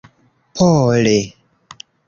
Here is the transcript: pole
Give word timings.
pole 0.59 1.15